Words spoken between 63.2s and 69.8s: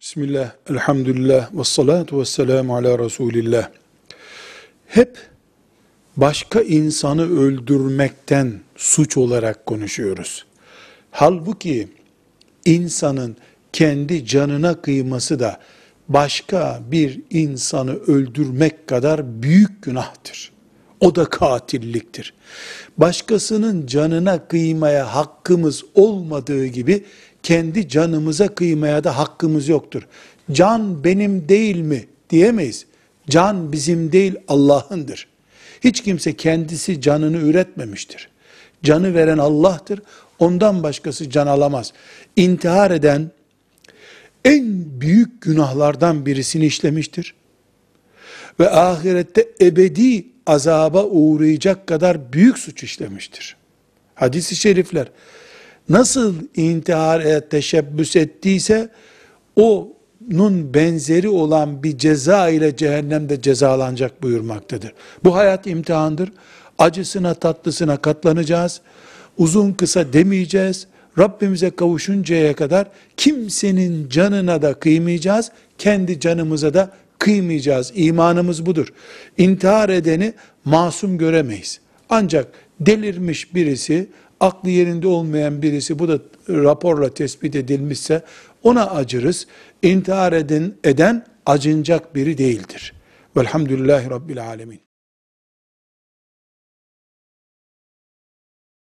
cezalanacak buyurmaktadır. Bu hayat imtihandır. Acısına tatlısına katlanacağız. Uzun